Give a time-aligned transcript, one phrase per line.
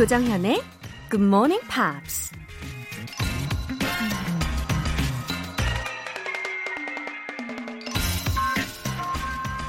[0.00, 0.62] 조정현의
[1.10, 2.32] Good Morning Pops.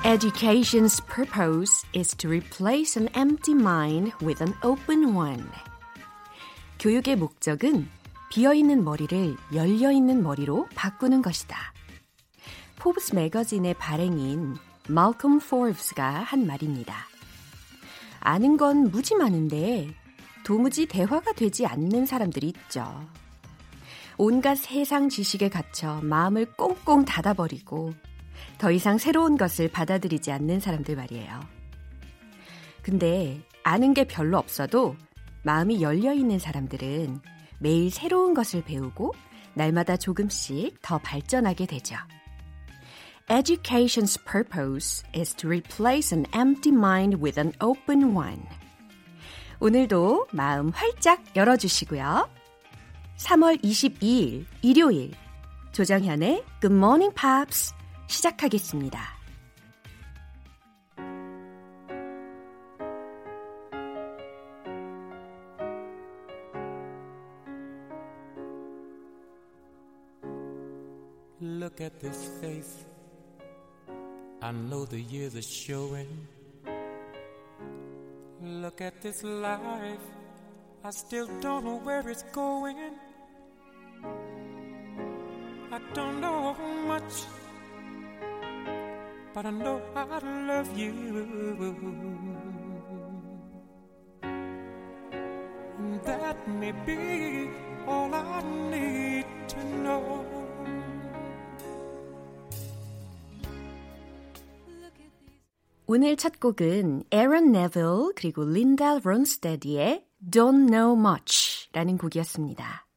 [0.06, 5.44] Education's purpose is to replace an empty mind with an open one.
[6.80, 7.90] 교육의 목적은
[8.30, 11.58] 비어있는 머리를 열려있는 머리로 바꾸는 것이다.
[12.78, 14.56] 포브스 매거진의 발행인
[14.88, 16.96] 말콤 포브스가 한 말입니다.
[18.22, 19.94] 아는 건 무지 많은데
[20.52, 23.08] 도무지 대화가 되지 않는 사람들이 있죠.
[24.18, 27.94] 온갖 세상 지식에 갇혀 마음을 꽁꽁 닫아버리고
[28.58, 31.40] 더 이상 새로운 것을 받아들이지 않는 사람들 말이에요.
[32.82, 34.98] 근데 아는 게 별로 없어도
[35.44, 37.22] 마음이 열려 있는 사람들은
[37.60, 39.14] 매일 새로운 것을 배우고
[39.54, 41.96] 날마다 조금씩 더 발전하게 되죠.
[43.30, 48.46] Education's purpose is to replace an empty mind with an open one.
[49.62, 52.28] 오늘도 마음 활짝 열어주시고요.
[53.18, 55.12] 3월 22일 일요일
[55.72, 57.72] 조정현의 Good Morning Pops
[58.08, 59.00] 시작하겠습니다.
[71.40, 72.86] Look at this face.
[74.42, 76.08] I know the years are showing.
[78.44, 80.02] Look at this life.
[80.84, 82.76] I still don't know where it's going.
[85.72, 86.56] I don't know
[86.88, 87.26] much,
[89.36, 90.92] but I know I love you.
[95.78, 97.48] And that may be
[97.86, 100.41] all I need to know.
[105.94, 112.88] 오늘 첫 곡은 에런 네빌 그리고 린다 론스테디의 Don't Know Much 라는 곡이었습니다.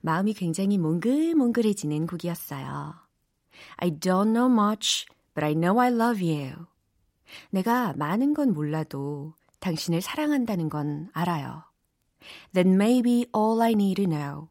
[0.00, 2.94] 마음이 굉장히 몽글몽글해지는 곡이었어요.
[3.76, 5.04] I don't know much,
[5.34, 6.54] but I know I love you.
[7.50, 11.64] 내가 많은 건 몰라도 당신을 사랑한다는 건 알아요.
[12.54, 14.48] That may be all I need to know.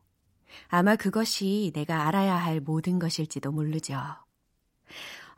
[0.67, 3.99] 아마 그것이 내가 알아야 할 모든 것일지도 모르죠.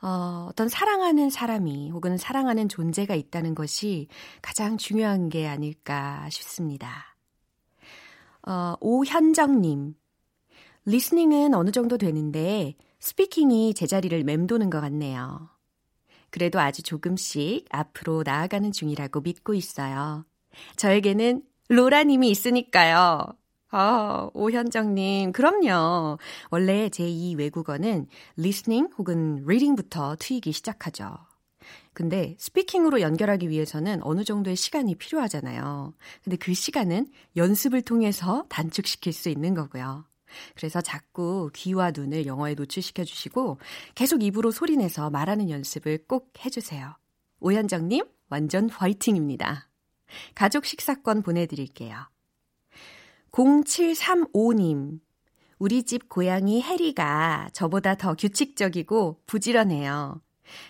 [0.04, 4.10] 어, 어떤 사랑하는 사람이 혹은 사랑하는 존재가 있다는 것이
[4.42, 7.16] 가장 중요한 게 아닐까 싶습니다.
[8.46, 9.96] 어, 오현정님.
[10.86, 15.50] 리스닝은 어느 정도 되는데 스피킹이 제자리를 맴도는 것 같네요.
[16.30, 20.26] 그래도 아주 조금씩 앞으로 나아가는 중이라고 믿고 있어요.
[20.76, 23.26] 저에게는 로라님이 있으니까요.
[23.76, 26.20] 아, 오현정님, 그럼요.
[26.52, 28.06] 원래 제2 외국어는
[28.38, 31.18] listening 혹은 reading부터 트이기 시작하죠.
[31.94, 35.96] 근데 스피킹으로 연결하기 위해서는 어느 정도의 시간이 필요하잖아요.
[36.24, 40.06] 근데 그 시간은 연습을 통해서 단축시킬 수 있는 거고요.
[40.56, 43.58] 그래서 자꾸 귀와 눈을 영어에 노출시켜 주시고
[43.96, 46.96] 계속 입으로 소리내서 말하는 연습을 꼭 해주세요.
[47.40, 49.68] 오현정님, 완전 화이팅입니다.
[50.36, 52.13] 가족 식사권 보내드릴게요.
[53.34, 55.00] 0735님.
[55.58, 60.22] 우리 집 고양이 해리가 저보다 더 규칙적이고 부지런해요.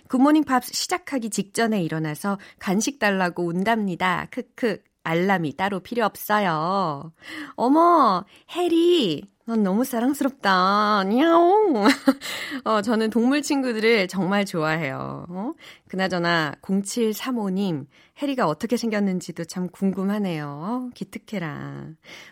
[0.08, 4.28] 굿모닝 팝 시작하기 직전에 일어나서 간식 달라고 운답니다.
[4.32, 4.82] 크크.
[5.04, 7.12] 알람이 따로 필요 없어요.
[7.56, 8.24] 어머,
[8.56, 9.24] 해리.
[9.46, 11.04] 넌 너무 사랑스럽다.
[11.04, 11.74] 냐옹.
[12.64, 15.26] 어, 저는 동물 친구들을 정말 좋아해요.
[15.28, 15.52] 어?
[15.90, 17.86] 그나저나 0735님,
[18.22, 20.46] 해리가 어떻게 생겼는지도 참 궁금하네요.
[20.48, 21.88] 어, 기특해라.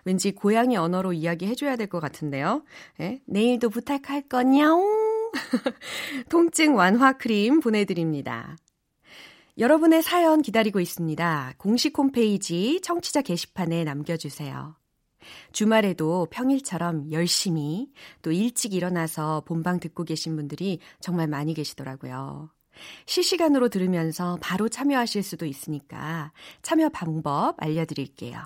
[0.06, 2.64] 왠지 고양이 언어로 이야기해줘야 될 것 같은데요.
[3.02, 3.20] 예?
[3.26, 5.32] 내일도 부탁할 거냐옹.
[6.30, 8.56] 통증 완화 크림 보내드립니다.
[9.62, 11.54] 여러분의 사연 기다리고 있습니다.
[11.60, 14.76] 공식 홈페이지 청취자 게시판에 남겨주세요.
[15.52, 17.92] 주말에도 평일처럼 열심히
[18.24, 22.50] 또 일찍 일어나서 본방 듣고 계신 분들이 정말 많이 계시더라고요.
[23.06, 26.34] 실시간으로 들으면서 바로 참여하실 수도 있으니까
[26.64, 28.40] 참여 방법 알려드릴게요.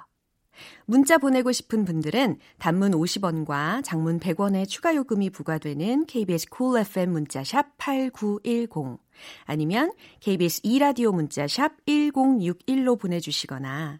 [0.85, 7.11] 문자 보내고 싶은 분들은 단문 50원과 장문 100원의 추가 요금이 부과되는 KBS 쿨 cool FM
[7.11, 9.04] 문자샵 8910
[9.45, 13.99] 아니면 KBS 2라디오 문자 샵 1061로 보내주시거나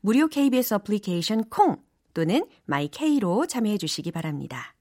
[0.00, 1.76] 무료 KBS 어플리케이션 콩
[2.14, 4.74] 또는 마이케이로 참여해 주시기 바랍니다.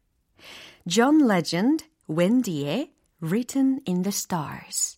[0.88, 4.98] John Legend, Wendy의 Written in the Stars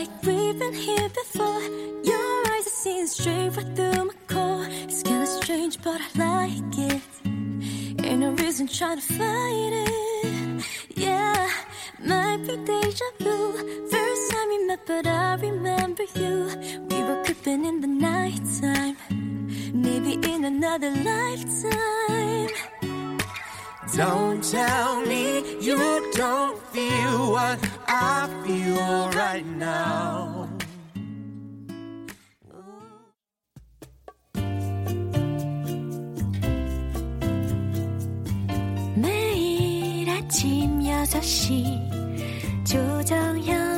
[0.00, 1.62] like we've been here before.
[2.10, 4.66] Your eyes are seeing straight right through my core.
[4.88, 7.02] It's kinda strange, but I like it.
[8.42, 10.64] wasn't trying to fight it.
[10.96, 11.48] Yeah,
[12.10, 13.36] might be deja vu.
[13.92, 16.34] First time we met, but I remember you.
[16.90, 18.96] We were creeping in the nighttime.
[19.86, 22.79] Maybe in another lifetime.
[23.95, 25.77] Don't tell me you
[26.13, 30.49] don't feel what I feel right now.
[38.95, 43.68] 매일 아침 6시 조정현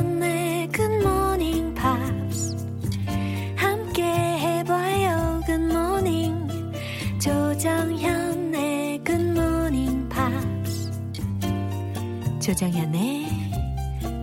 [12.52, 13.26] 조정현의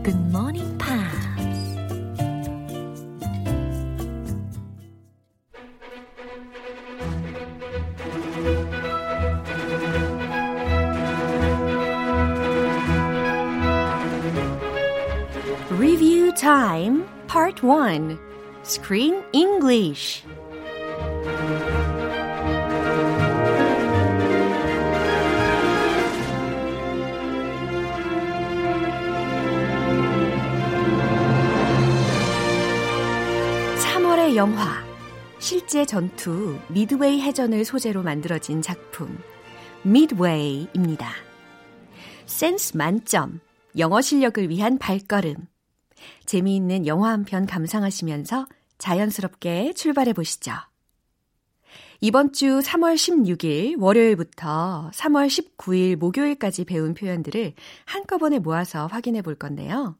[0.03, 1.25] Good Morning Pops
[15.71, 18.17] Review Time Part 1
[18.63, 20.23] Screen English
[35.70, 39.16] 실제 전투 미드웨이 해전을 소재로 만들어진 작품
[39.84, 41.12] 미드웨이입니다.
[42.26, 43.38] 센스 만점
[43.78, 45.36] 영어 실력을 위한 발걸음
[46.26, 50.54] 재미있는 영화 한 편 감상하시면서 자연스럽게 출발해 보시죠.
[52.00, 59.96] 이번 주 3월 16일 월요일부터 3월 19일 목요일까지 배운 표현들을 한꺼번에 모아서 확인해 볼 건데요.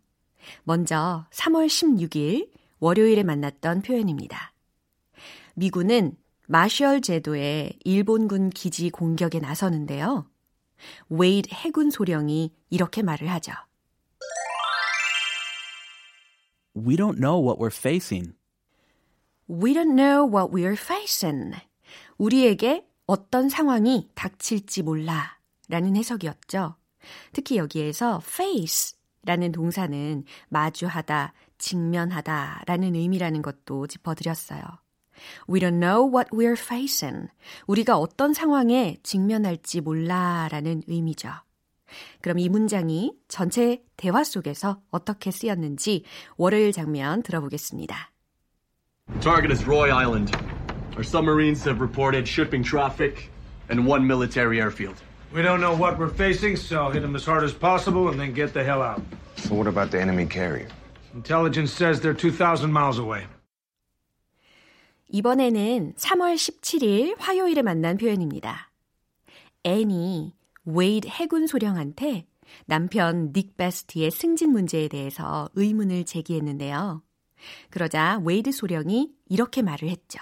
[0.64, 2.50] 먼저 3월 16일
[2.81, 4.50] 월요일에 만났던 표현입니다.
[5.60, 6.16] 미군은
[6.48, 10.26] 마셜 제도의 일본군 기지 공격에 나서는데요.
[11.10, 13.52] 웨이드 해군 소령이 이렇게 말을 하죠.
[16.74, 18.32] We don't know what we're facing.
[19.50, 21.54] We don't know what we're facing.
[22.16, 26.76] 우리에게 어떤 상황이 닥칠지 몰라 라는 해석이었죠.
[27.34, 34.62] 특히 여기에서 face 라는 동사는 마주하다, 직면하다 라는 의미라는 것도 짚어드렸어요.
[35.47, 37.30] We don't know what we're facing.
[37.68, 41.30] 우리가 어떤 상황에 직면할지 몰라 라는 의미죠.
[42.21, 46.03] 그럼 이 문장이 전체 대화 속에서 어떻게 쓰였는지
[46.38, 48.12] 월요일 장면 들어보겠습니다.
[49.21, 50.36] Target is Roy Island.
[50.95, 53.30] Our submarines have reported shipping traffic
[53.69, 54.95] and one military airfield.
[55.33, 58.33] We don't know what we're facing, so hit them as hard as possible and then
[58.33, 59.01] get the hell out.
[59.38, 60.69] So what about the enemy carrier?
[61.13, 63.27] Intelligence says they're 2,000 miles away.
[65.12, 68.70] 이번에는 3월 17일 화요일에 만난 표현입니다.
[69.64, 70.34] 앤이
[70.64, 72.26] 웨이드 해군 소령한테
[72.66, 77.02] 남편 닉 베스트의 승진 문제에 대해서 의문을 제기했는데요.
[77.70, 80.20] 그러자 웨이드 소령이 이렇게 말을 했죠.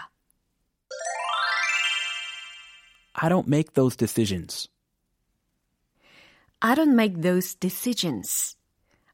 [3.12, 4.70] I don't make those decisions.
[6.60, 8.56] I don't make those decisions.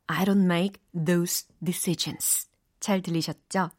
[0.07, 2.49] I don't make those decisions.
[2.81, 3.71] 잘 들리셨죠?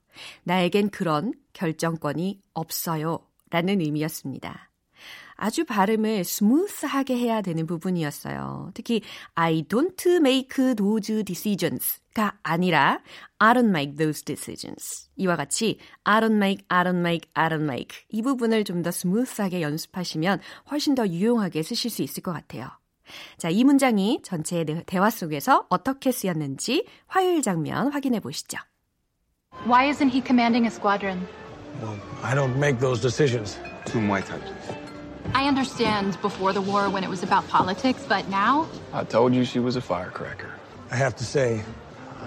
[0.44, 3.20] 나에겐 그런 결정권이 없어요.
[3.50, 4.72] 라는 의미였습니다.
[5.38, 8.72] 아주 발음을 스무스하게 해야 되는 부분이었어요.
[8.74, 9.02] 특히
[9.34, 13.02] I don't make those decisions 가 아니라
[13.40, 15.10] I don't make those decisions.
[15.18, 18.92] 이와 같이 I don't make, I don't make, I don't make 이 부분을 좀 더
[18.92, 20.40] 스무스하게 연습하시면
[20.72, 22.70] 훨씬 더 유용하게 쓰실 수 있을 것 같아요.
[23.38, 28.58] 자, 이 문장이 전체 대화 속에서 어떻게 쓰였는지 화요일 장면 확인해 보시죠.
[29.65, 31.27] Why isn't he commanding a squadron?
[31.83, 33.59] Well, I don't make those decisions.
[33.85, 34.77] Two Muay Thai, please.
[35.35, 38.67] I understand before the war when it was about politics, but now?
[38.93, 40.51] I told you she was a firecracker.
[40.91, 41.63] I have to say,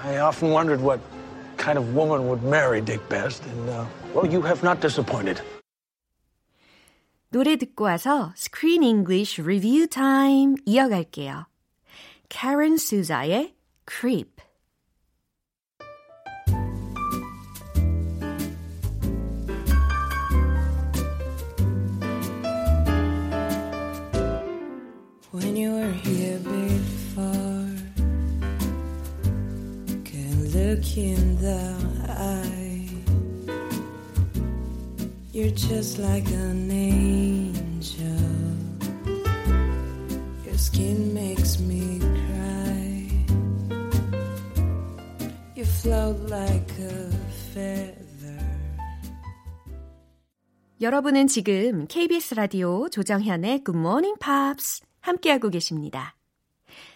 [0.03, 1.00] I often wondered what
[1.57, 5.41] kind of woman would marry Dick Best, and, uh, well, you have not disappointed.
[7.31, 11.48] 노래 듣고 와서 Screen English Review Time 이어갈게요.
[12.29, 13.53] Karen Souza의
[13.88, 14.39] Creep.
[30.99, 31.62] in the
[32.09, 32.88] eye.
[35.33, 38.05] You're just like an angel.
[40.45, 43.09] Your skin makes me cry.
[45.55, 47.11] You float like a
[47.52, 48.09] feather.
[50.81, 56.17] 여러분은 지금 KBS 라디오 조정현의 Good Morning Pops 함께하고 계십니다.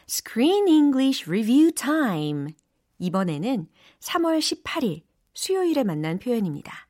[0.09, 2.55] Screen English Review Time.
[2.99, 3.67] 이번에는
[4.03, 6.89] 3월 18일 수요일에 만난 표현입니다.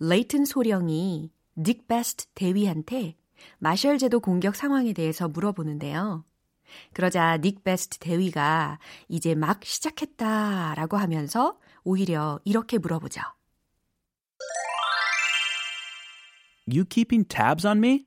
[0.00, 3.16] 레이튼 소령이 닉 베스트 대위한테
[3.58, 6.24] 마셜 제도 공격 상황에 대해서 물어보는데요.
[6.92, 13.20] 그러자 닉 베스트 대위가 이제 막 시작했다 라고 하면서 오히려 이렇게 물어보죠.
[16.66, 18.06] You keeping tabs on me?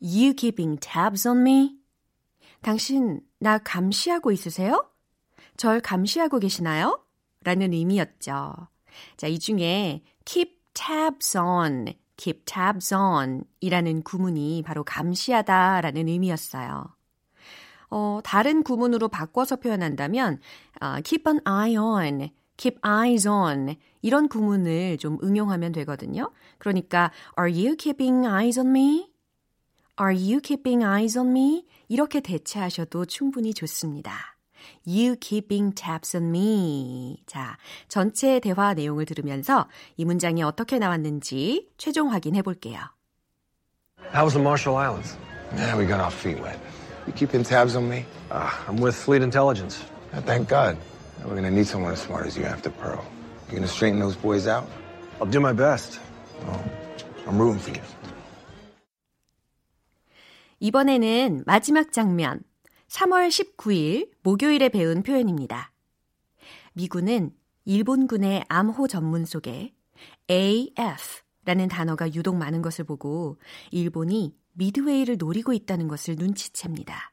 [0.00, 1.76] You keeping tabs on me?
[2.62, 4.89] 당신 나 감시하고 있으세요?
[5.60, 7.04] 절 감시하고 계시나요?
[7.44, 8.54] 라는 의미였죠.
[9.18, 16.86] 자, 이 중에 keep tabs on, keep tabs on 이라는 구문이 바로 감시하다 라는 의미였어요.
[17.90, 20.40] 어, 다른 구문으로 바꿔서 표현한다면
[20.80, 26.32] 어, keep an eye on, keep eyes on 이런 구문을 좀 응용하면 되거든요.
[26.56, 29.10] 그러니까 are you keeping eyes on me?
[30.00, 31.66] Are you keeping eyes on me?
[31.88, 34.39] 이렇게 대체하셔도 충분히 좋습니다.
[34.86, 37.22] You keeping tabs on me.
[37.26, 37.56] 자,
[37.88, 42.78] 전체 대화 내용을 들으면서 이 문장이 어떻게 나왔는지 최종 확인해 볼게요.
[44.12, 45.16] How was the Marshall Islands?
[45.56, 46.58] Yeah, we got our feet wet.
[47.06, 48.04] You keeping tabs on me?
[48.30, 49.82] Uh, I'm with Fleet Intelligence.
[50.12, 50.76] Yeah, thank God.
[51.24, 53.04] We're gonna need someone as smart as you after Pearl.
[53.48, 54.66] You gonna straighten those boys out?
[55.20, 56.00] I'll do my best.
[56.48, 56.62] Oh,
[57.26, 57.82] I'm rooting for you.
[60.60, 62.42] 이번에는 마지막 장면,
[62.90, 65.72] 3월 19일 목요일에 배운 표현입니다.
[66.72, 67.32] 미군은
[67.64, 69.72] 일본군의 암호 전문 속에
[70.28, 73.38] AF라는 단어가 유독 많은 것을 보고
[73.70, 77.12] 일본이 미드웨이를 노리고 있다는 것을 눈치챕니다.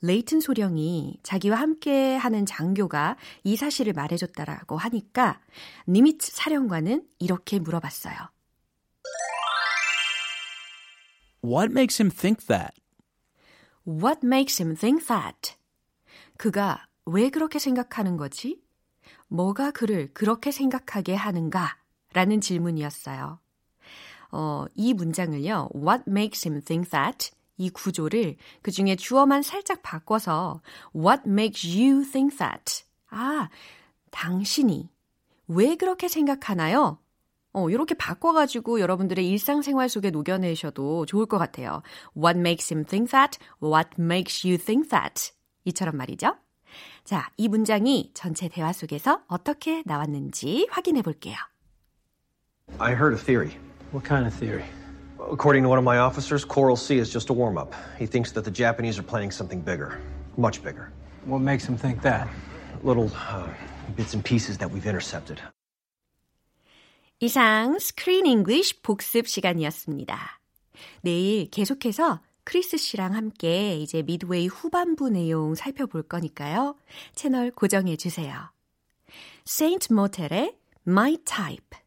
[0.00, 5.40] 레이튼 소령이 자기와 함께 하는 장교가 이 사실을 말해줬다라고 하니까
[5.88, 8.14] 니미츠 사령관은 이렇게 물어봤어요.
[11.44, 12.85] What makes him think that?
[13.86, 15.54] What makes him think that?
[16.36, 18.60] 그가 왜 그렇게 생각하는 거지?
[19.28, 21.76] 뭐가 그를 그렇게 생각하게 하는가?
[22.12, 23.38] 라는 질문이었어요.
[24.32, 27.30] 어, 이 문장을요, What makes him think that?
[27.58, 30.60] 이 구조를 그 중에 주어만 살짝 바꿔서
[30.94, 32.84] What makes you think that?
[33.08, 33.48] 아,
[34.10, 34.90] 당신이
[35.48, 36.98] 왜 그렇게 생각하나요?
[37.56, 41.82] 어, 이렇게 바꿔가지고 여러분들의 일상생활 속에 녹여내셔도 좋을 것 같아요.
[42.14, 43.38] What makes him think that?
[43.62, 45.32] What makes you think that?
[45.64, 46.36] 이처럼 말이죠.
[47.04, 51.34] 자, 이 문장이 전체 대화 속에서 어떻게 나왔는지 확인해 볼게요.
[52.78, 53.56] I heard a theory.
[53.90, 54.66] What kind of theory?
[55.18, 57.72] According to one of my officers, Coral Sea is just a warm up.
[57.98, 59.98] He thinks that the Japanese are planning something bigger.
[60.36, 60.92] Much bigger.
[61.24, 62.28] What makes him think that?
[62.82, 63.48] Little uh,
[63.96, 65.40] bits and pieces that we've intercepted.
[67.18, 70.40] 이상 스크린 잉글리쉬 복습 시간이었습니다.
[71.00, 76.76] 내일 계속해서 크리스 씨랑 함께 이제 미드웨이 후반부 내용 살펴볼 거니까요.
[77.14, 78.52] 채널 고정해 주세요.
[79.46, 80.56] 세인트 모텔의
[80.86, 81.78] My Type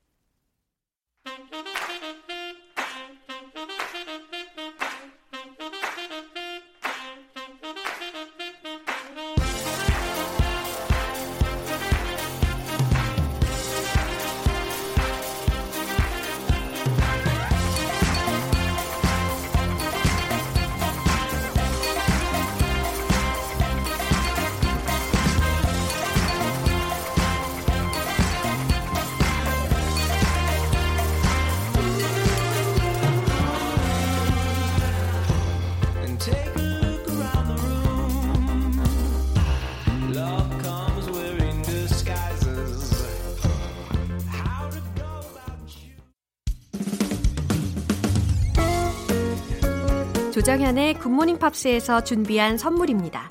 [50.60, 53.30] 조정현의 굿모닝 팝스에서 준비한 선물입니다.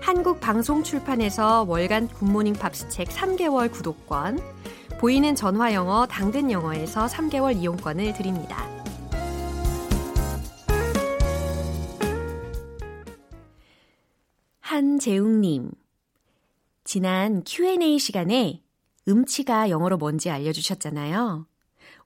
[0.00, 4.40] 한국 방송 출판에서 월간 굿모닝 팝스 책 3개월 구독권,
[4.98, 8.68] 보이는 전화 영어 당근 영어에서 3개월 이용권을 드립니다.
[14.58, 15.70] 한재웅님,
[16.82, 18.64] 지난 Q&A 시간에
[19.06, 21.46] 음치가 영어로 뭔지 알려주셨잖아요.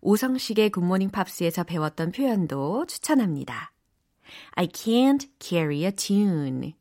[0.02, 3.72] 오성식의 굿모닝 팝스에서 배웠던 표현도 추천합니다.
[4.52, 6.74] I can't carry a tune.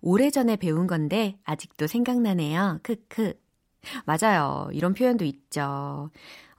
[0.00, 2.80] 오래전에 배운 건데 아직도 생각나네요.
[2.82, 3.34] 크크.
[4.04, 4.68] 맞아요.
[4.72, 6.10] 이런 표현도 있죠.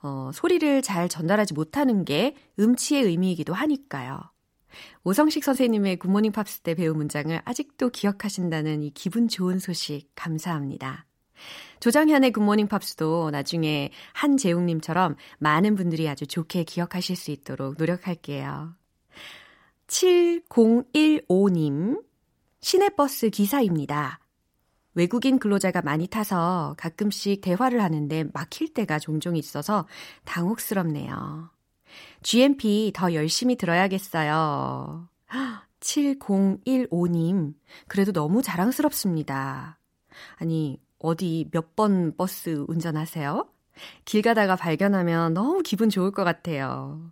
[0.02, 4.20] 어, 소리를 잘 전달하지 못하는 게 음치의 의미이기도 하니까요.
[5.04, 11.06] 오성식 선생님의 굿모닝 팝스 때 배운 문장을 아직도 기억하신다는 이 기분 좋은 소식 감사합니다.
[11.80, 18.74] 조정현의 굿모닝 팝스도 나중에 한재웅님처럼 많은 분들이 아주 좋게 기억하실 수 있도록 노력할게요.
[19.98, 22.00] 7015님,
[22.60, 24.20] 시내버스 기사입니다.
[24.94, 29.88] 외국인 근로자가 많이 타서 가끔씩 대화를 하는데 막힐 때가 종종 있어서
[30.24, 31.50] 당혹스럽네요.
[32.22, 35.08] GMP 더 열심히 들어야겠어요.
[35.80, 37.54] 7015님,
[37.88, 39.80] 그래도 너무 자랑스럽습니다.
[40.36, 43.48] 아니, 어디 몇 번 버스 운전하세요?
[44.04, 47.10] 길 가다가 발견하면 너무 기분 좋을 것 같아요.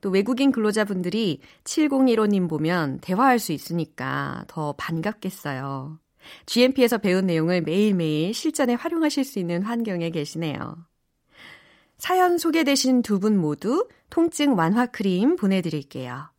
[0.00, 5.98] 또 외국인 근로자분들이 7015님 보면 대화할 수 있으니까 더 반갑겠어요.
[6.46, 10.76] GMP에서 배운 내용을 매일매일 실전에 활용하실 수 있는 환경에 계시네요.
[11.98, 16.30] 사연 소개되신 두 분 모두 통증 완화 크림 보내드릴게요.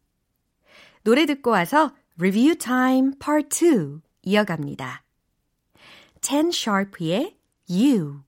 [1.03, 5.03] 노래 듣고 와서 리뷰 타임 파트 2 이어갑니다.
[6.21, 7.35] 10 Sharp의
[7.69, 8.21] You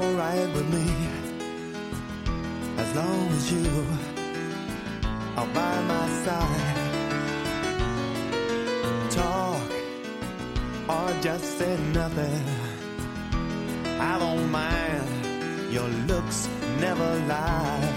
[0.00, 0.86] alright with me
[2.78, 3.86] as long as you
[5.36, 6.78] are by my side.
[9.10, 9.70] Talk
[10.88, 12.44] or just say nothing.
[14.00, 15.08] I don't mind.
[15.70, 16.48] Your looks
[16.80, 17.88] never lie.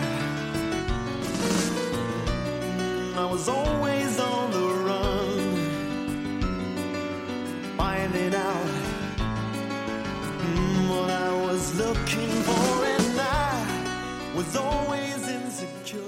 [3.15, 5.39] I was always on the run,
[7.77, 8.73] finding out
[11.77, 16.00] looking for, and I was always insecure.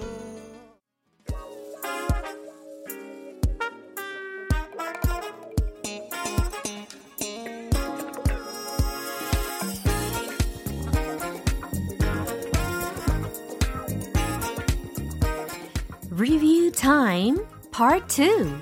[16.10, 17.40] Review Time
[17.72, 18.54] Part 2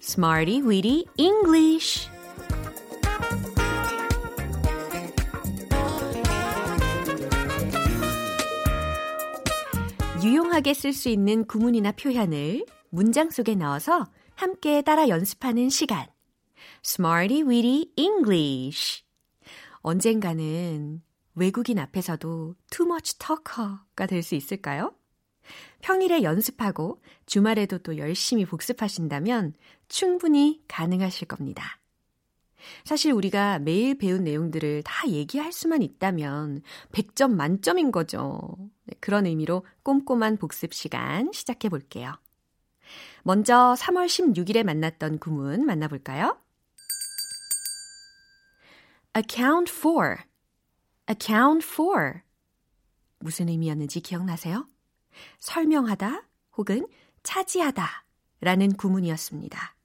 [0.00, 2.08] Smarty Weedy English
[10.50, 16.06] 유용하게 쓸 수 있는 구문이나 표현을 문장 속에 넣어서 함께 따라 연습하는 시간.
[16.84, 19.04] Smarty Weedy English.
[19.82, 21.02] 언젠가는
[21.36, 24.92] 외국인 앞에서도 too much talker가 될 수 있을까요?
[25.82, 29.54] 평일에 연습하고 주말에도 또 열심히 복습하신다면
[29.88, 31.79] 충분히 가능하실 겁니다.
[32.84, 38.56] 사실 우리가 매일 배운 내용들을 다 얘기할 수만 있다면 100점 만점인 거죠.
[38.84, 42.14] 네, 그런 의미로 꼼꼼한 복습 시간 시작해 볼게요.
[43.22, 46.38] 먼저 3월 16일에 만났던 구문 만나볼까요?
[49.16, 50.16] account for,
[51.08, 52.20] account for.
[53.18, 54.66] 무슨 의미였는지 기억나세요?
[55.40, 56.22] 설명하다
[56.56, 56.86] 혹은
[57.22, 58.04] 차지하다
[58.40, 59.76] 라는 구문이었습니다.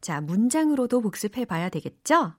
[0.00, 2.34] 자, 문장으로도 복습해 봐야 되겠죠?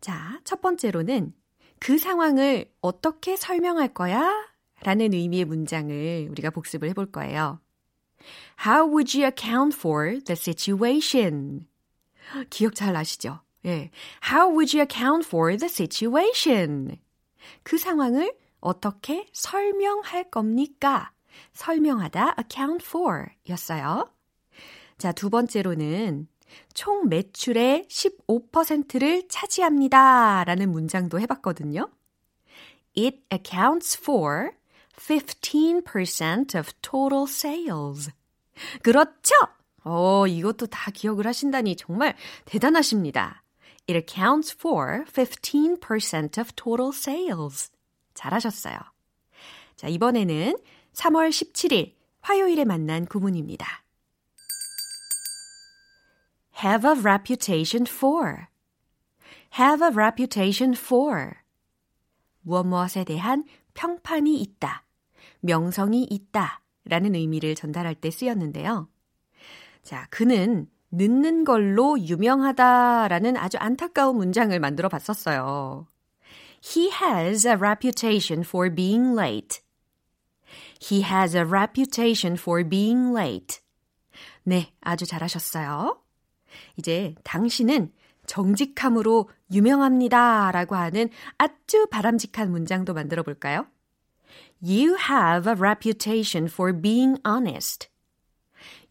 [0.00, 1.34] 자, 첫 번째로는
[1.78, 4.50] 그 상황을 어떻게 설명할 거야?
[4.82, 7.60] 라는 의미의 문장을 우리가 복습을 해볼 거예요.
[8.66, 11.66] How would you account for the situation?
[12.50, 13.40] 기억 잘 나시죠?
[13.66, 13.90] 예.
[14.24, 16.98] How would you account for the situation?
[17.62, 21.12] 그 상황을 어떻게 설명할 겁니까?
[21.52, 24.10] 설명하다 account for 였어요.
[24.98, 26.28] 자, 두 번째로는
[26.74, 30.44] 총 매출의 15%를 차지합니다.
[30.44, 31.88] 라는 문장도 해봤거든요.
[32.96, 34.50] It accounts for
[34.96, 38.10] 15% of total sales.
[38.82, 39.34] 그렇죠?
[39.84, 43.42] 어, 이것도 다 기억을 하신다니 정말 대단하십니다.
[43.88, 47.70] It accounts for 15% of total sales.
[48.14, 48.76] 잘하셨어요.
[49.76, 50.56] 자, 이번에는
[50.92, 53.81] 3월 17일 화요일에 만난 구문입니다.
[56.62, 58.48] Have a reputation for.
[59.58, 61.34] have a reputation for.
[62.42, 63.44] 무엇 무엇에 대한
[63.74, 64.84] 평판이 있다,
[65.40, 68.88] 명성이 있다 라는 의미를 전달할 때 쓰였는데요.
[69.82, 75.86] 자, 그는 늦는 걸로 유명하다 라는 아주 안타까운 문장을 만들어 봤었어요.
[76.62, 79.60] He has a reputation for being late.
[80.80, 83.60] He has a reputation for being late.
[84.44, 86.01] 네, 아주 잘하셨어요.
[86.76, 87.92] 이제 당신은
[88.26, 93.66] 정직함으로 유명합니다 라고 하는 아주 바람직한 문장도 만들어 볼까요?
[94.62, 97.88] You have a reputation for being honest.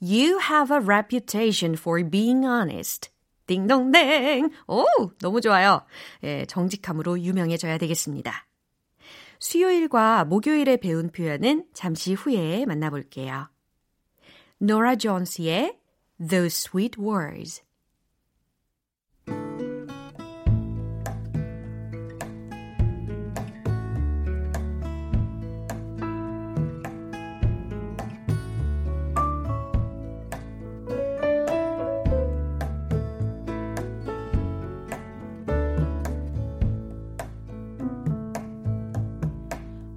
[0.02, 3.10] You have a reputation for being honest.
[3.48, 4.50] 딩동댕!
[4.68, 4.86] 오,
[5.20, 5.86] 너무 좋아요.
[6.24, 8.48] 예, 정직함으로 유명해져야 되겠습니다.
[9.40, 13.50] 수요일과 목요일에 배운 표현은 잠시 후에 만나볼게요.
[14.60, 15.81] 노라 존스의
[16.22, 17.64] those sweet words.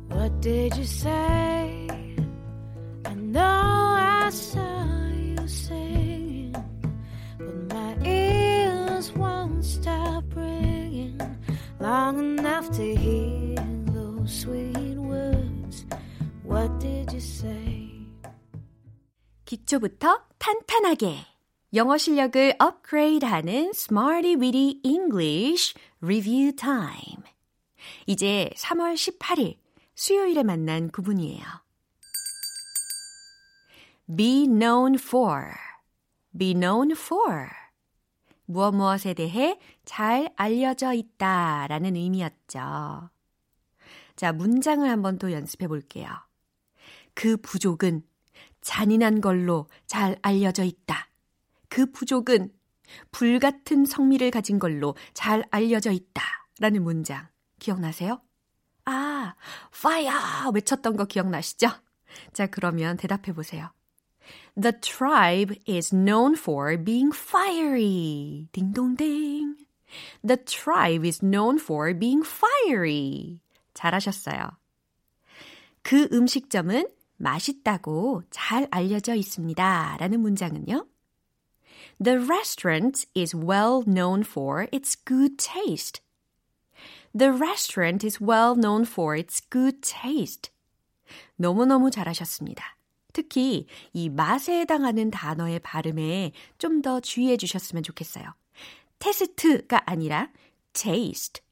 [0.08, 1.53] What did you say?
[11.84, 13.54] Long enough to hear
[13.92, 15.84] those sweet words.
[16.42, 17.90] What did you say?
[19.44, 21.26] 기초부터 탄탄하게
[21.74, 27.24] 영어 실력을 업그레이드하는 Smarty Weedy English Review Time.
[28.06, 29.58] 이제 3월 18일
[29.94, 31.44] 수요일에 만난 구문이에요.
[34.16, 35.52] Be known for.
[36.36, 37.63] Be known for.
[38.46, 43.10] 무엇 무엇에 대해 잘 알려져 있다 라는 의미였죠.
[44.16, 46.08] 자, 문장을 한번 또 연습해 볼게요.
[47.14, 48.02] 그 부족은
[48.60, 51.08] 잔인한 걸로 잘 알려져 있다.
[51.68, 52.52] 그 부족은
[53.10, 56.22] 불같은 성미를 가진 걸로 잘 알려져 있다.
[56.60, 57.26] 라는 문장
[57.58, 58.20] 기억나세요?
[58.84, 59.34] 아,
[59.74, 61.68] fire 외쳤던 거 기억나시죠?
[62.32, 63.72] 자, 그러면 대답해 보세요.
[64.55, 68.49] The tribe is known for being fiery.
[68.51, 69.55] 딩동댕.
[70.23, 73.39] The tribe is known for being fiery.
[73.73, 74.57] 잘하셨어요.
[75.81, 79.97] 그 음식점은 맛있다고 잘 알려져 있습니다.
[79.99, 80.85] 라는 문장은요.
[82.01, 86.01] The restaurant is well known for its good taste.
[87.13, 90.51] The restaurant is well known for its good taste.
[91.37, 92.72] 너무너무 잘하셨습니다.
[93.14, 98.26] 특히 이 맛에 해당하는 단어의 발음에 좀 더 주의해 주셨으면 좋겠어요.
[98.98, 100.30] 테스트가 아니라
[100.74, 101.42] taste,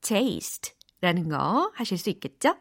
[0.00, 2.56] taste라는 거 하실 수 있겠죠?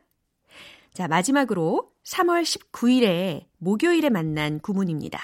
[0.93, 5.19] 자, 마지막으로 3월 19일에 목요일에 만난 구문입니다.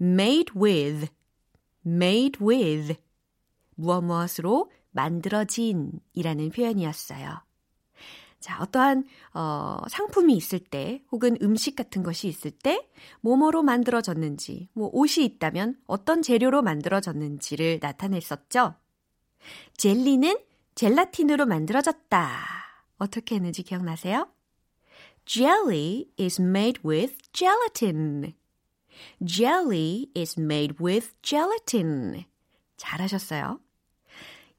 [0.00, 1.06] made with,
[1.86, 2.96] made with.
[3.76, 7.43] 무엇 무엇으로 만들어진 이라는 표현이었어요.
[8.44, 12.86] 자, 어떠한, 어, 상품이 있을 때, 혹은 음식 같은 것이 있을 때,
[13.22, 18.74] 뭐뭐로 만들어졌는지, 뭐 옷이 있다면 어떤 재료로 만들어졌는지를 나타냈었죠.
[19.78, 20.36] 젤리는
[20.74, 22.38] 젤라틴으로 만들어졌다.
[22.98, 24.28] 어떻게 했는지 기억나세요?
[25.24, 28.34] Jelly is made with gelatin.
[29.24, 32.26] Jelly is made with gelatin.
[32.76, 33.58] 잘하셨어요.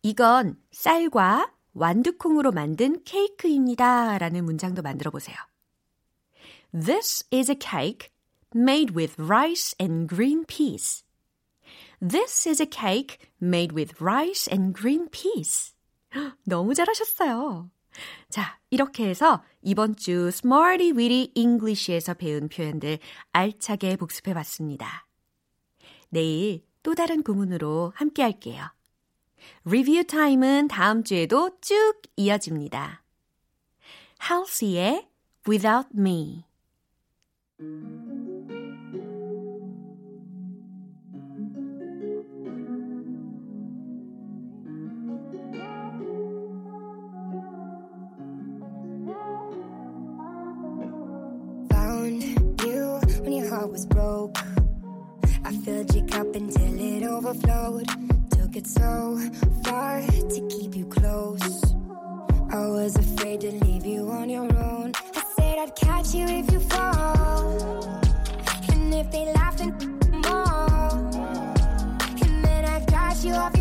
[0.01, 4.17] 이건 쌀과 완두콩으로 만든 케이크입니다.
[4.17, 5.35] 라는 문장도 만들어 보세요.
[6.71, 8.09] This is a cake
[8.55, 11.03] made with rice and green peas.
[11.99, 15.73] This is a cake made with rice and green peas.
[16.43, 17.69] 너무 잘하셨어요.
[18.29, 22.99] 자, 이렇게 해서 이번 주 Smarty Weedy English에서 배운 표현들
[23.31, 25.07] 알차게 복습해 봤습니다.
[26.09, 28.74] 내일 또 다른 구문으로 함께 할게요.
[29.64, 33.02] 리뷰 타임은 다음 주에도 쭉 이어집니다.
[34.28, 35.08] Halsey의
[35.48, 36.44] Without Me
[51.70, 52.24] Found
[52.62, 54.36] you when your heart was broke.
[55.44, 58.03] I filled your cup until it overflowed.
[58.55, 59.19] It so
[59.65, 61.75] far to keep you close.
[62.53, 64.93] I was afraid to leave you on your own.
[65.13, 67.99] I said I'd catch you if you fall.
[68.69, 69.73] And if they laugh and
[70.23, 70.95] more.
[72.23, 73.54] And then I got you off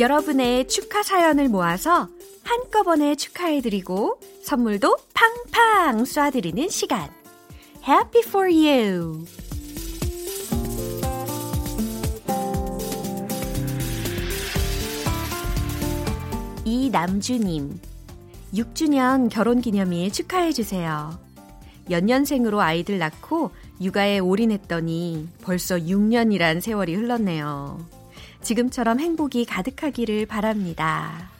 [0.00, 2.08] 여러분의 축하 사연을 모아서
[2.42, 7.10] 한꺼번에 축하해드리고 선물도 팡팡 쏴드리는 시간.
[7.86, 9.26] Happy for you!
[16.64, 17.78] 이남주님,
[18.54, 21.18] 6주년 결혼 기념일 축하해주세요.
[21.90, 23.50] 연년생으로 아이들 낳고
[23.82, 27.99] 육아에 올인했더니 벌써 6년이란 세월이 흘렀네요.
[28.42, 31.30] 지금처럼 행복이 가득하기를 바랍니다.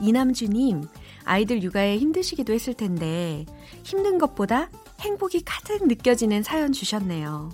[0.00, 0.84] 이남주님,
[1.24, 3.46] 아이들 육아에 힘드시기도 했을 텐데
[3.82, 7.50] 힘든 것보다 행복이 가득 느껴지는 사연 주셨네요.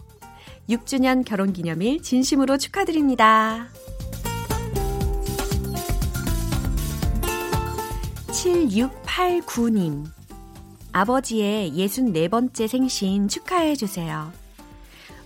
[0.68, 3.68] 6주년 결혼 기념일 진심으로 축하드립니다.
[8.29, 10.07] 7689님.
[10.92, 14.33] 아버지의 64번째 생신 축하해 주세요.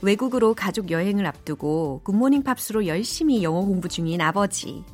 [0.05, 4.85] 외국으로 가족 여행을 앞두고 굿모닝 팝스로 열심히 영어 공부 중인 아버지.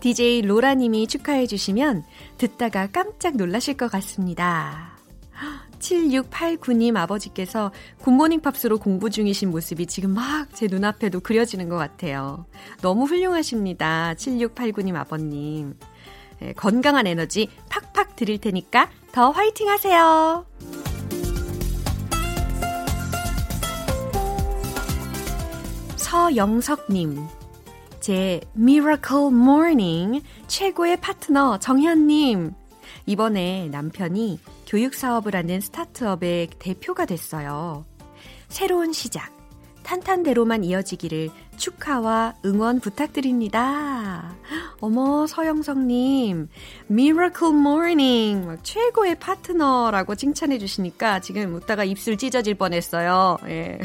[0.00, 2.04] DJ 로라님이 축하해 주시면
[2.36, 4.92] 듣다가 깜짝 놀라실 것 같습니다.
[5.78, 7.70] 7689님 아버지께서
[8.02, 12.46] 굿모닝 팝스로 공부 중이신 모습이 지금 막 제 눈앞에도 그려지는 것 같아요.
[12.80, 14.14] 너무 훌륭하십니다.
[14.16, 15.74] 7689님 아버님.
[16.40, 20.46] 네, 건강한 에너지 팍팍 드릴 테니까 더 화이팅 하세요.
[26.14, 27.26] 서영석님.
[27.98, 32.52] 제 Miracle Morning 최고의 파트너 정현님.
[33.06, 37.84] 이번에 남편이 교육 사업을 하는 스타트업의 대표가 됐어요.
[38.46, 39.33] 새로운 시작,
[39.84, 44.34] 탄탄대로만 이어지기를 축하와 응원 부탁드립니다.
[44.80, 46.48] 어머, 서영성님,
[46.90, 53.38] Miracle Morning, 막 최고의 파트너라고 칭찬해 주시니까 지금 웃다가 입술 찢어질 뻔 했어요.
[53.46, 53.78] 예.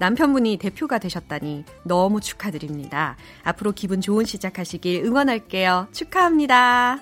[0.00, 3.16] 남편분이 대표가 되셨다니 너무 축하드립니다.
[3.44, 5.88] 앞으로 기분 좋은 시작하시길 응원할게요.
[5.92, 6.98] 축하합니다.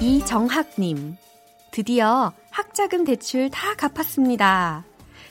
[0.00, 1.16] 이정학님,
[1.76, 4.86] 드디어 학자금 대출 다 갚았습니다.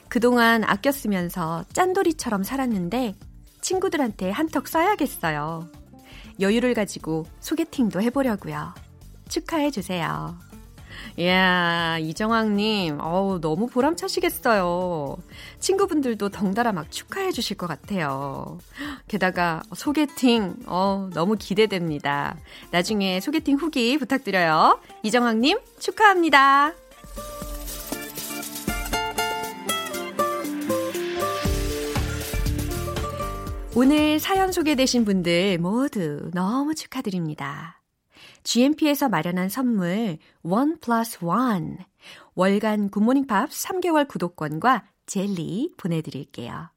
[0.08, 3.16] 그동안 아껴 쓰면서 짠돌이처럼 살았는데
[3.62, 5.68] 친구들한테 한턱 쏴야겠어요.
[6.40, 8.76] 여유를 가지고 소개팅도 해보려고요.
[9.28, 10.38] 축하해 주세요.
[11.18, 15.18] 이야, 이정학님, 어우, 너무 보람차시겠어요.
[15.60, 18.58] 친구분들도 덩달아 막 축하해 주실 것 같아요.
[19.08, 22.36] 게다가 소개팅, 어, 너무 기대됩니다.
[22.72, 24.80] 나중에 소개팅 후기 부탁드려요.
[25.04, 26.74] 이정학님, 축하합니다.
[33.78, 37.75] 오늘 사연 소개되신 분들 모두 너무 축하드립니다.
[38.46, 41.80] GMP에서 마련한 선물 원 플러스 원
[42.36, 46.70] 월간 굿모닝 팝스 3개월 구독권과 젤리 보내드릴게요.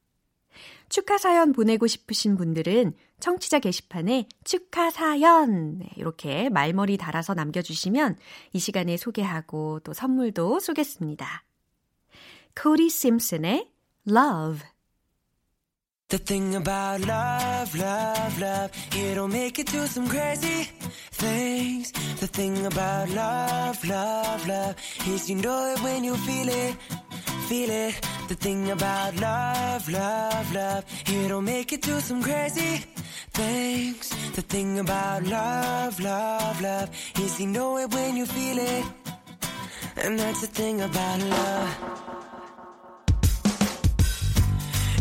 [0.89, 8.17] 축하 사연 보내고 싶으신 분들은 청취자 게시판에 축하 사연 이렇게 말머리 달아서 남겨주시면
[8.53, 11.43] 이 시간에 소개하고 또 선물도 쏘겠습니다.
[12.59, 13.71] 코디 심슨의
[14.07, 14.61] Love
[16.09, 20.67] The thing about love, love, love, it'll make you do some crazy
[21.11, 21.91] things.
[22.19, 26.75] The thing about love, love, love, is you know it when you feel it,
[27.47, 28.01] feel it.
[28.27, 32.83] The thing about love, love, love, it'll make you do some crazy
[33.33, 34.09] things.
[34.33, 38.85] The thing about love, love, love, is you know it when you feel it.
[39.97, 42.18] And that's the thing about love.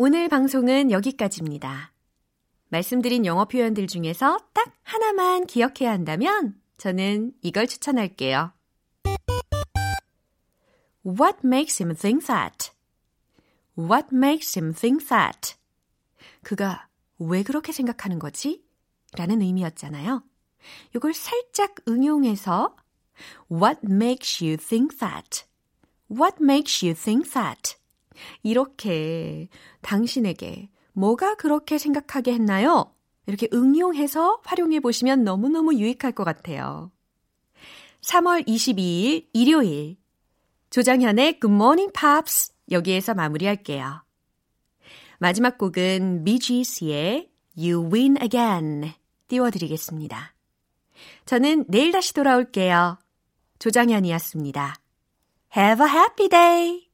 [0.00, 1.92] 오늘 방송은 여기까지입니다.
[2.68, 8.52] 말씀드린 영어 표현들 중에서 딱 하나만 기억해야 한다면 저는 이걸 추천할게요.
[11.04, 12.70] What makes him think that?
[13.76, 15.56] What makes him think that?
[16.44, 16.86] 그가
[17.18, 18.64] 왜 그렇게 생각하는 거지?
[19.14, 20.22] 라는 의미였잖아요.
[20.94, 22.76] 이걸 살짝 응용해서
[23.50, 25.44] What makes you think that?
[26.08, 27.77] What makes you think that?
[28.42, 29.48] 이렇게
[29.82, 32.94] 당신에게 뭐가 그렇게 생각하게 했나요?
[33.26, 36.90] 이렇게 응용해서 활용해 보시면 너무너무 유익할 것 같아요.
[38.00, 39.96] 3월 22일 일요일
[40.70, 44.02] 조장현의 Good Morning Pops 여기에서 마무리할게요.
[45.18, 48.92] 마지막 곡은 비지스의 You Win Again
[49.28, 50.34] 띄워드리겠습니다.
[51.26, 52.98] 저는 내일 다시 돌아올게요.
[53.58, 54.76] 조장현이었습니다.
[55.56, 56.87] Have a happy day!